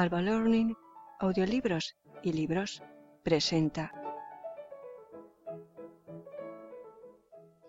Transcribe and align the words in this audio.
Alba 0.00 0.22
Learning, 0.22 0.74
Audiolibros 1.18 1.94
y 2.22 2.32
Libros 2.32 2.82
presenta 3.22 3.92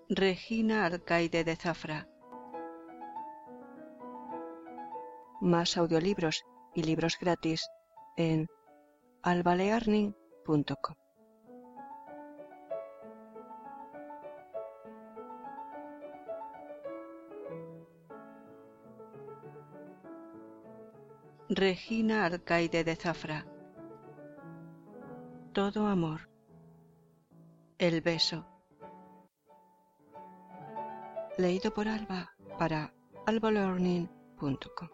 Regina 0.07 0.85
Alcaide 0.85 1.43
de 1.43 1.57
Zafra. 1.57 2.07
Más 5.41 5.75
audiolibros 5.75 6.45
y 6.73 6.83
libros 6.83 7.17
gratis 7.19 7.67
en 8.15 8.47
albalearning.com. 9.23 11.00
Regina 21.53 22.23
Alcaide 22.23 22.85
de 22.85 22.95
Zafra. 22.95 23.45
Todo 25.51 25.85
amor. 25.87 26.29
El 27.77 27.99
beso. 27.99 28.47
Leído 31.37 31.73
por 31.73 31.89
Alba 31.89 32.33
para 32.57 32.93
albalearning.com. 33.25 34.89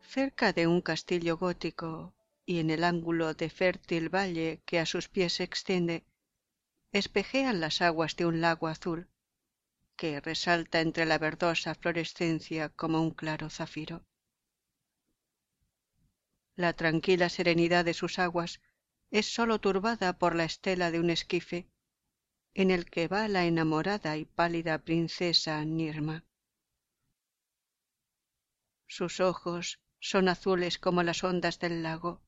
Cerca 0.00 0.54
de 0.54 0.66
un 0.66 0.80
castillo 0.80 1.36
gótico 1.36 2.14
y 2.46 2.60
en 2.60 2.70
el 2.70 2.82
ángulo 2.82 3.34
de 3.34 3.50
fértil 3.50 4.08
valle 4.08 4.62
que 4.64 4.78
a 4.78 4.86
sus 4.86 5.10
pies 5.10 5.34
se 5.34 5.44
extiende, 5.44 6.06
espejean 6.92 7.60
las 7.60 7.82
aguas 7.82 8.16
de 8.16 8.26
un 8.26 8.40
lago 8.40 8.68
azul 8.68 9.10
que 9.96 10.20
resalta 10.20 10.80
entre 10.80 11.06
la 11.06 11.18
verdosa 11.18 11.74
florescencia 11.74 12.68
como 12.68 13.00
un 13.00 13.10
claro 13.10 13.48
zafiro. 13.50 14.06
La 16.54 16.74
tranquila 16.74 17.28
serenidad 17.28 17.84
de 17.84 17.94
sus 17.94 18.18
aguas 18.18 18.60
es 19.10 19.32
sólo 19.32 19.60
turbada 19.60 20.18
por 20.18 20.34
la 20.34 20.44
estela 20.44 20.90
de 20.90 21.00
un 21.00 21.10
esquife 21.10 21.68
en 22.54 22.70
el 22.70 22.86
que 22.86 23.08
va 23.08 23.28
la 23.28 23.44
enamorada 23.44 24.16
y 24.16 24.24
pálida 24.24 24.78
princesa 24.78 25.62
Nirma. 25.64 26.24
Sus 28.86 29.20
ojos 29.20 29.80
son 30.00 30.28
azules 30.28 30.78
como 30.78 31.02
las 31.02 31.22
ondas 31.24 31.58
del 31.58 31.82
lago. 31.82 32.22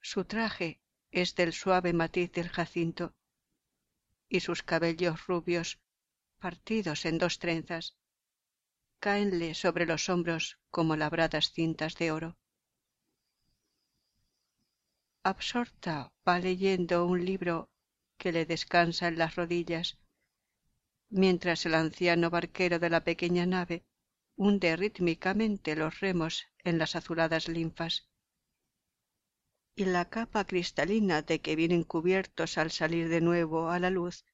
Su 0.00 0.24
traje 0.24 0.81
es 1.12 1.34
del 1.34 1.52
suave 1.52 1.92
matiz 1.92 2.32
del 2.32 2.48
jacinto, 2.48 3.14
y 4.28 4.40
sus 4.40 4.62
cabellos 4.62 5.26
rubios, 5.26 5.78
partidos 6.38 7.04
en 7.04 7.18
dos 7.18 7.38
trenzas, 7.38 7.96
cáenle 8.98 9.54
sobre 9.54 9.84
los 9.84 10.08
hombros 10.08 10.58
como 10.70 10.96
labradas 10.96 11.52
cintas 11.52 11.96
de 11.96 12.12
oro. 12.12 12.38
Absorta 15.22 16.12
va 16.26 16.38
leyendo 16.38 17.06
un 17.06 17.24
libro 17.24 17.70
que 18.16 18.32
le 18.32 18.46
descansa 18.46 19.08
en 19.08 19.18
las 19.18 19.36
rodillas, 19.36 19.98
mientras 21.10 21.66
el 21.66 21.74
anciano 21.74 22.30
barquero 22.30 22.78
de 22.78 22.90
la 22.90 23.04
pequeña 23.04 23.44
nave 23.44 23.84
hunde 24.34 24.74
rítmicamente 24.76 25.76
los 25.76 26.00
remos 26.00 26.46
en 26.64 26.78
las 26.78 26.96
azuladas 26.96 27.48
linfas 27.48 28.08
y 29.74 29.84
la 29.86 30.08
capa 30.08 30.46
cristalina 30.46 31.22
de 31.22 31.40
que 31.40 31.56
vienen 31.56 31.84
cubiertos 31.84 32.58
al 32.58 32.70
salir 32.70 33.08
de 33.08 33.20
nuevo 33.20 33.70
a 33.70 33.78
la 33.78 33.90
luz 33.90 34.24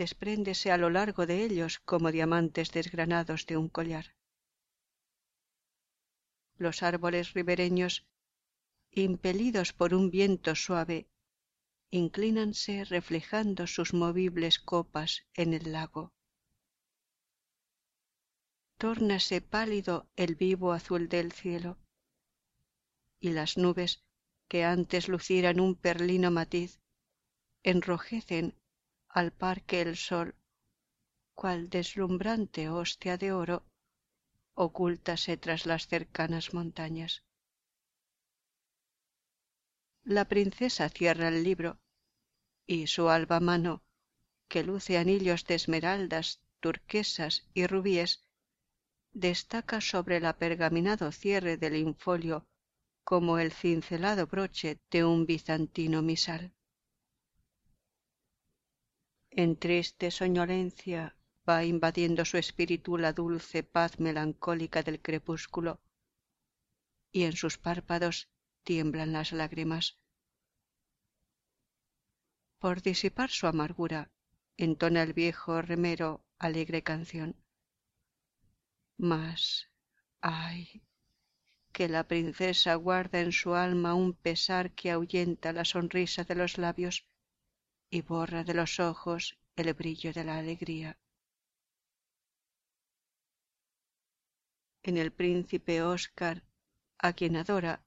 despréndese 0.00 0.72
a 0.72 0.78
lo 0.78 0.88
largo 0.88 1.26
de 1.26 1.44
ellos 1.44 1.78
como 1.80 2.10
diamantes 2.10 2.72
desgranados 2.72 3.44
de 3.44 3.58
un 3.58 3.68
collar. 3.68 4.16
Los 6.56 6.82
árboles 6.82 7.34
ribereños, 7.34 8.06
impelidos 8.90 9.74
por 9.74 9.92
un 9.92 10.10
viento 10.10 10.54
suave, 10.54 11.06
inclínanse 11.90 12.84
reflejando 12.86 13.66
sus 13.66 13.92
movibles 13.92 14.58
copas 14.58 15.26
en 15.34 15.52
el 15.52 15.72
lago. 15.72 16.14
Tórnase 18.78 19.42
pálido 19.42 20.08
el 20.16 20.34
vivo 20.34 20.72
azul 20.72 21.10
del 21.10 21.30
cielo, 21.32 21.76
y 23.20 23.32
las 23.32 23.58
nubes 23.58 24.02
que 24.50 24.64
antes 24.64 25.06
lucieran 25.06 25.60
un 25.60 25.76
perlino 25.76 26.32
matiz, 26.32 26.80
enrojecen 27.62 28.46
al 29.08 29.30
par 29.30 29.62
que 29.62 29.80
el 29.80 29.96
sol, 29.96 30.34
cual 31.36 31.70
deslumbrante 31.70 32.68
hostia 32.68 33.16
de 33.16 33.30
oro, 33.32 33.64
ocúltase 34.54 35.36
tras 35.36 35.66
las 35.66 35.86
cercanas 35.86 36.52
montañas. 36.52 37.24
La 40.02 40.24
princesa 40.24 40.88
cierra 40.88 41.28
el 41.28 41.44
libro, 41.44 41.78
y 42.66 42.88
su 42.88 43.08
alba 43.08 43.38
mano, 43.38 43.84
que 44.48 44.64
luce 44.64 44.98
anillos 44.98 45.44
de 45.44 45.54
esmeraldas, 45.54 46.42
turquesas 46.58 47.46
y 47.54 47.68
rubíes, 47.68 48.24
destaca 49.12 49.80
sobre 49.80 50.16
el 50.16 50.26
apergaminado 50.26 51.12
cierre 51.12 51.56
del 51.56 51.76
infolio 51.76 52.48
como 53.10 53.40
el 53.40 53.50
cincelado 53.50 54.28
broche 54.28 54.78
de 54.88 55.04
un 55.04 55.26
bizantino 55.26 56.00
misal. 56.00 56.54
En 59.32 59.56
triste 59.56 60.12
soñolencia 60.12 61.16
va 61.48 61.64
invadiendo 61.64 62.24
su 62.24 62.36
espíritu 62.36 62.98
la 62.98 63.12
dulce 63.12 63.64
paz 63.64 63.98
melancólica 63.98 64.84
del 64.84 65.02
crepúsculo, 65.02 65.80
y 67.10 67.24
en 67.24 67.32
sus 67.32 67.58
párpados 67.58 68.28
tiemblan 68.62 69.12
las 69.12 69.32
lágrimas. 69.32 69.98
Por 72.60 72.80
disipar 72.80 73.30
su 73.30 73.48
amargura, 73.48 74.12
entona 74.56 75.02
el 75.02 75.14
viejo 75.14 75.62
remero 75.62 76.24
alegre 76.38 76.84
canción. 76.84 77.34
Mas, 78.98 79.68
ay, 80.20 80.84
que 81.72 81.88
la 81.88 82.04
princesa 82.04 82.74
guarda 82.74 83.20
en 83.20 83.32
su 83.32 83.54
alma 83.54 83.94
un 83.94 84.12
pesar 84.12 84.72
que 84.72 84.90
ahuyenta 84.90 85.52
la 85.52 85.64
sonrisa 85.64 86.24
de 86.24 86.34
los 86.34 86.58
labios 86.58 87.06
y 87.90 88.02
borra 88.02 88.44
de 88.44 88.54
los 88.54 88.80
ojos 88.80 89.38
el 89.56 89.72
brillo 89.74 90.12
de 90.12 90.24
la 90.24 90.38
alegría. 90.38 90.98
En 94.82 94.96
el 94.96 95.12
príncipe 95.12 95.82
Oscar, 95.82 96.42
a 96.98 97.12
quien 97.12 97.36
adora, 97.36 97.84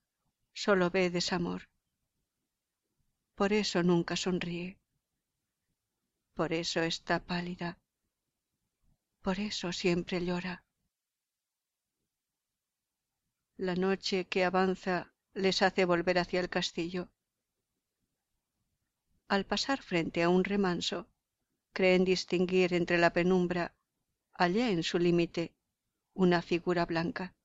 sólo 0.53 0.89
ve 0.89 1.09
desamor. 1.09 1.69
Por 3.35 3.51
eso 3.51 3.81
nunca 3.81 4.15
sonríe. 4.15 4.77
Por 6.35 6.53
eso 6.53 6.81
está 6.81 7.19
pálida. 7.19 7.79
Por 9.21 9.39
eso 9.39 9.71
siempre 9.71 10.23
llora 10.23 10.63
la 13.57 13.75
noche 13.75 14.25
que 14.25 14.43
avanza 14.43 15.13
les 15.33 15.61
hace 15.61 15.85
volver 15.85 16.17
hacia 16.19 16.39
el 16.39 16.49
castillo. 16.49 17.09
Al 19.27 19.45
pasar 19.45 19.81
frente 19.81 20.23
a 20.23 20.29
un 20.29 20.43
remanso, 20.43 21.07
creen 21.71 22.03
distinguir 22.03 22.73
entre 22.73 22.97
la 22.97 23.13
penumbra, 23.13 23.75
allá 24.33 24.69
en 24.69 24.83
su 24.83 24.99
límite, 24.99 25.53
una 26.13 26.41
figura 26.41 26.85
blanca. 26.85 27.35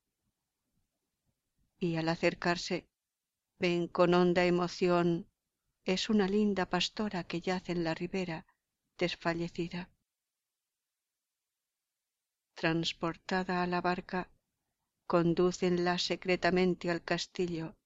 Y 1.79 1.97
al 1.97 2.09
acercarse, 2.09 2.87
ven 3.59 3.89
con 3.89 4.15
honda 4.15 4.45
emoción 4.45 5.27
es 5.85 6.11
una 6.11 6.29
linda 6.29 6.69
pastora 6.69 7.25
que 7.25 7.41
yace 7.41 7.73
en 7.73 7.85
la 7.85 7.95
ribera, 7.95 8.47
desfallecida. 8.99 9.89
Transportada 12.55 13.63
a 13.63 13.67
la 13.67 13.81
barca, 13.81 14.29
condúcenla 15.09 15.97
secretamente 15.99 16.91
al 16.91 17.03
castillo, 17.03 17.77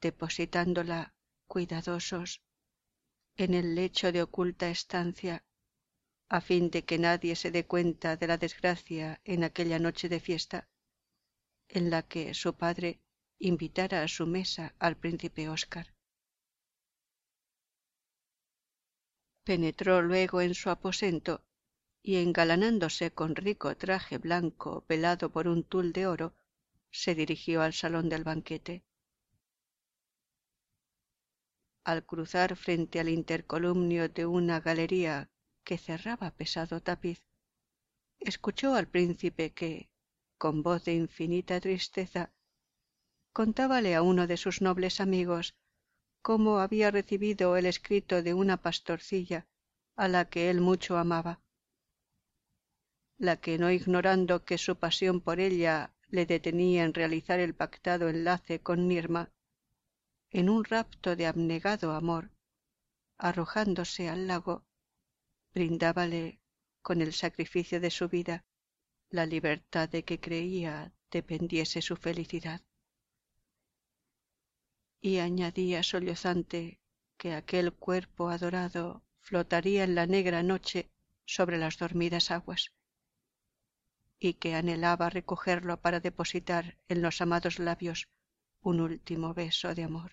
depositándola 0.00 1.12
cuidadosos 1.48 2.42
en 3.36 3.54
el 3.54 3.74
lecho 3.74 4.12
de 4.12 4.22
oculta 4.22 4.70
estancia, 4.70 5.44
a 6.28 6.40
fin 6.40 6.70
de 6.70 6.84
que 6.84 6.98
nadie 6.98 7.34
se 7.34 7.50
dé 7.50 7.66
cuenta 7.66 8.16
de 8.16 8.28
la 8.28 8.38
desgracia 8.38 9.20
en 9.24 9.42
aquella 9.42 9.80
noche 9.80 10.08
de 10.08 10.20
fiesta, 10.20 10.68
en 11.68 11.90
la 11.90 12.02
que 12.02 12.34
su 12.34 12.54
padre 12.54 13.00
invitara 13.40 14.04
a 14.04 14.08
su 14.08 14.24
mesa 14.26 14.76
al 14.78 14.96
príncipe 14.96 15.48
Óscar. 15.48 15.92
Penetró 19.42 20.02
luego 20.02 20.40
en 20.40 20.54
su 20.54 20.70
aposento 20.70 21.47
y 22.08 22.16
engalanándose 22.16 23.10
con 23.10 23.36
rico 23.36 23.76
traje 23.76 24.16
blanco 24.16 24.82
velado 24.88 25.30
por 25.30 25.46
un 25.46 25.62
tul 25.62 25.92
de 25.92 26.06
oro, 26.06 26.34
se 26.90 27.14
dirigió 27.14 27.60
al 27.60 27.74
salón 27.74 28.08
del 28.08 28.24
banquete. 28.24 28.82
al 31.84 32.04
cruzar 32.06 32.56
frente 32.56 32.98
al 32.98 33.10
intercolumnio 33.10 34.08
de 34.08 34.24
una 34.24 34.60
galería 34.60 35.30
que 35.64 35.76
cerraba 35.76 36.30
pesado 36.30 36.80
tapiz, 36.82 37.22
escuchó 38.20 38.74
al 38.74 38.88
príncipe 38.88 39.52
que, 39.52 39.90
con 40.38 40.62
voz 40.62 40.84
de 40.86 40.94
infinita 40.94 41.60
tristeza, 41.60 42.32
contábale 43.32 43.94
a 43.94 44.00
uno 44.02 44.26
de 44.26 44.38
sus 44.38 44.62
nobles 44.62 45.00
amigos 45.00 45.56
cómo 46.22 46.58
había 46.58 46.90
recibido 46.90 47.56
el 47.58 47.66
escrito 47.66 48.22
de 48.22 48.32
una 48.32 48.56
pastorcilla 48.62 49.46
a 49.96 50.08
la 50.08 50.28
que 50.30 50.48
él 50.50 50.60
mucho 50.60 50.96
amaba, 50.96 51.42
la 53.18 53.40
que 53.40 53.58
no 53.58 53.70
ignorando 53.70 54.44
que 54.44 54.58
su 54.58 54.76
pasión 54.76 55.20
por 55.20 55.40
ella 55.40 55.92
le 56.08 56.24
detenía 56.24 56.84
en 56.84 56.94
realizar 56.94 57.40
el 57.40 57.54
pactado 57.54 58.08
enlace 58.08 58.60
con 58.60 58.88
Nirma, 58.88 59.30
en 60.30 60.48
un 60.48 60.64
rapto 60.64 61.16
de 61.16 61.26
abnegado 61.26 61.92
amor, 61.92 62.30
arrojándose 63.16 64.08
al 64.08 64.26
lago, 64.26 64.64
brindábale 65.52 66.40
con 66.80 67.02
el 67.02 67.12
sacrificio 67.12 67.80
de 67.80 67.90
su 67.90 68.08
vida 68.08 68.44
la 69.10 69.26
libertad 69.26 69.88
de 69.88 70.04
que 70.04 70.20
creía 70.20 70.92
dependiese 71.10 71.82
su 71.82 71.96
felicidad. 71.96 72.62
Y 75.00 75.18
añadía 75.18 75.82
sollozante 75.82 76.78
que 77.16 77.34
aquel 77.34 77.72
cuerpo 77.72 78.28
adorado 78.28 79.02
flotaría 79.20 79.84
en 79.84 79.94
la 79.94 80.06
negra 80.06 80.42
noche 80.42 80.90
sobre 81.24 81.58
las 81.58 81.78
dormidas 81.78 82.30
aguas, 82.30 82.72
y 84.18 84.34
que 84.34 84.54
anhelaba 84.54 85.10
recogerlo 85.10 85.80
para 85.80 86.00
depositar 86.00 86.76
en 86.88 87.02
los 87.02 87.20
amados 87.20 87.58
labios 87.58 88.08
un 88.60 88.80
último 88.80 89.34
beso 89.34 89.74
de 89.74 89.84
amor. 89.84 90.12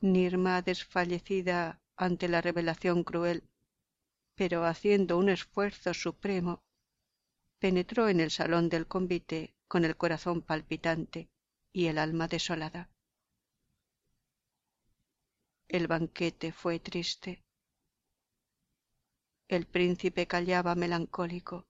Nirma 0.00 0.62
desfallecida 0.62 1.82
ante 1.96 2.28
la 2.28 2.40
revelación 2.40 3.04
cruel, 3.04 3.48
pero 4.34 4.64
haciendo 4.64 5.18
un 5.18 5.28
esfuerzo 5.28 5.92
supremo, 5.92 6.62
penetró 7.58 8.08
en 8.08 8.20
el 8.20 8.30
salón 8.30 8.70
del 8.70 8.86
convite 8.86 9.54
con 9.68 9.84
el 9.84 9.96
corazón 9.96 10.40
palpitante 10.40 11.28
y 11.72 11.86
el 11.86 11.98
alma 11.98 12.26
desolada. 12.26 12.88
El 15.68 15.86
banquete 15.86 16.52
fue 16.52 16.80
triste. 16.80 17.44
El 19.50 19.66
príncipe 19.66 20.28
callaba 20.28 20.76
melancólico. 20.76 21.66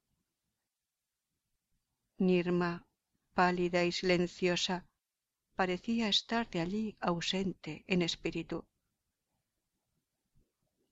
Nirma 2.18 2.84
pálida 3.32 3.84
y 3.84 3.92
silenciosa, 3.92 4.86
parecía 5.54 6.10
estar 6.10 6.50
de 6.50 6.60
allí 6.60 6.98
ausente 7.00 7.84
en 7.86 8.02
espíritu. 8.02 8.66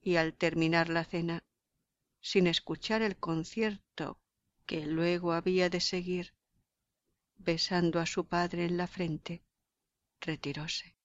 Y 0.01 0.15
al 0.15 0.33
terminar 0.33 0.89
la 0.89 1.05
cena, 1.05 1.43
sin 2.21 2.47
escuchar 2.47 3.03
el 3.03 3.17
concierto 3.17 4.19
que 4.65 4.87
luego 4.87 5.33
había 5.33 5.69
de 5.69 5.81
seguir, 5.81 6.33
besando 7.37 7.99
a 7.99 8.07
su 8.07 8.25
padre 8.25 8.65
en 8.65 8.77
la 8.77 8.87
frente, 8.87 9.43
retiróse. 10.21 10.98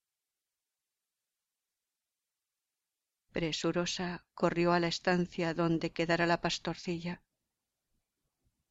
Presurosa 3.35 4.25
corrió 4.33 4.71
a 4.71 4.79
la 4.79 4.87
estancia 4.87 5.53
donde 5.53 5.91
quedara 5.91 6.25
la 6.25 6.39
pastorcilla 6.39 7.21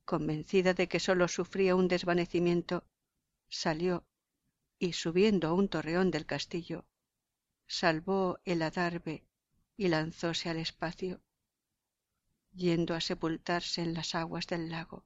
convencida 0.07 0.73
de 0.73 0.89
que 0.89 1.01
sólo 1.01 1.29
sufría 1.29 1.77
un 1.77 1.87
desvanecimiento, 1.87 2.89
salió 3.51 4.07
y 4.79 4.95
subiendo 4.95 5.49
a 5.49 5.53
un 5.53 5.69
torreón 5.69 6.11
del 6.11 6.25
castillo, 6.25 6.87
salvó 7.67 8.39
el 8.47 8.63
adarve 8.63 9.27
y 9.77 9.89
lanzóse 9.89 10.49
al 10.49 10.57
espacio, 10.57 11.21
yendo 12.55 12.95
a 12.95 13.03
sepultarse 13.03 13.83
en 13.83 13.93
las 13.93 14.15
aguas 14.15 14.47
del 14.47 14.71
lago, 14.71 15.05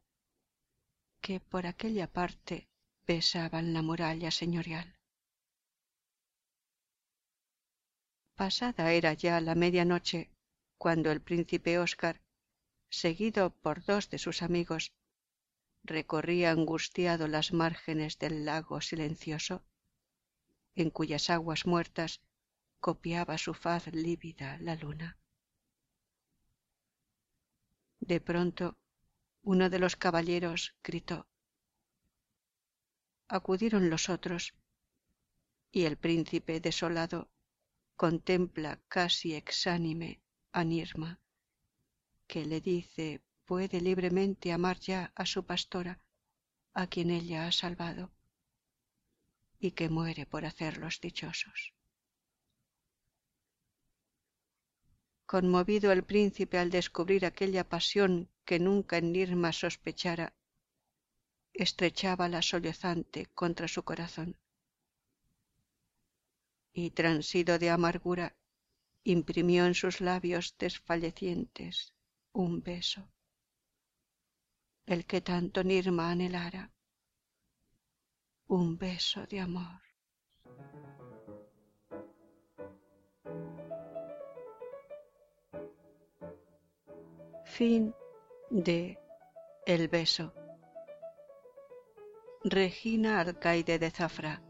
que 1.21 1.41
por 1.41 1.67
aquella 1.67 2.07
parte 2.07 2.69
besaban 3.09 3.73
la 3.73 3.83
muralla 3.83 4.31
señorial. 4.31 4.98
Pasada 8.39 8.93
era 8.93 9.15
ya 9.15 9.41
la 9.41 9.57
medianoche 9.57 10.31
cuando 10.79 11.11
el 11.11 11.21
príncipe 11.21 11.81
Óscar 11.81 12.23
seguido 12.89 13.51
por 13.51 13.85
dos 13.85 14.11
de 14.11 14.19
sus 14.19 14.43
amigos, 14.43 14.93
recorría 15.83 16.53
angustiado 16.53 17.27
las 17.27 17.53
márgenes 17.53 18.17
del 18.21 18.45
lago 18.45 18.81
silencioso, 18.81 19.65
en 20.77 20.91
cuyas 20.91 21.31
aguas 21.31 21.67
muertas 21.67 22.21
copiaba 22.79 23.39
su 23.39 23.55
faz 23.55 23.89
lívida 23.89 24.57
la 24.59 24.77
luna. 24.77 25.19
De 27.99 28.21
pronto 28.21 28.79
uno 29.43 29.69
de 29.69 29.81
los 29.81 29.97
caballeros 29.97 30.77
gritó. 30.85 31.27
Acudieron 33.27 33.91
los 33.91 34.09
otros, 34.09 34.55
y 35.73 35.87
el 35.87 35.97
príncipe 35.97 36.61
desolado 36.61 37.29
contempla 37.99 38.71
casi 38.97 39.35
exánime 39.35 40.11
a 40.53 40.63
Nirma 40.63 41.21
que 42.29 42.45
le 42.45 42.61
dice 42.61 43.07
puede 43.45 43.81
libremente 43.81 44.53
amar 44.53 44.79
ya 44.79 45.11
a 45.17 45.25
su 45.25 45.45
pastora, 45.45 45.99
a 46.75 46.87
quien 46.87 47.11
ella 47.11 47.49
ha 47.49 47.53
salvado, 47.53 48.13
y 49.59 49.73
que 49.73 49.89
muere 49.89 50.27
por 50.27 50.45
hacerlos 50.45 51.01
dichosos. 51.01 51.73
Conmovido 55.25 55.91
el 55.91 56.05
príncipe 56.05 56.59
al 56.59 56.71
descubrir 56.71 57.25
aquella 57.25 57.69
pasión 57.69 58.31
que 58.45 58.59
nunca 58.59 58.99
en 58.99 59.13
Nirma 59.13 59.53
sospechara, 59.53 60.35
estrechaba 61.53 62.29
la 62.29 62.43
sollozante 62.43 63.27
contra 63.35 63.67
su 63.67 63.83
corazón. 63.83 64.37
Y 66.81 66.93
transido 66.93 67.59
de 67.59 67.71
amargura, 67.71 68.37
imprimió 69.03 69.67
en 69.67 69.75
sus 69.75 70.01
labios 70.01 70.55
desfallecientes 70.57 71.93
un 72.31 72.63
beso, 72.63 73.11
el 74.87 75.05
que 75.05 75.21
tanto 75.21 75.65
Nirma 75.65 76.13
anhelara, 76.13 76.73
un 78.47 78.79
beso 78.79 79.27
de 79.27 79.41
amor. 79.41 79.81
Fin 87.45 87.93
de 88.51 89.01
El 89.67 89.89
beso. 89.89 90.33
Regina 92.45 93.19
Alcaide 93.19 93.81
de 93.81 93.91
Zafra. 93.91 94.48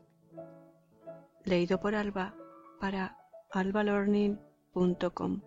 Leído 1.48 1.80
por 1.80 1.94
Alba 1.94 2.34
para 2.78 3.16
albalorning.com. 3.52 5.40